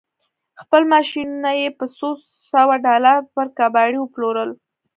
خپل 0.61 0.81
ماشينونه 0.93 1.49
يې 1.59 1.69
په 1.77 1.85
څو 1.97 2.09
سوه 2.51 2.75
ډالر 2.85 3.17
پر 3.33 3.47
کباړي 3.57 3.97
وپلورل. 4.01 4.49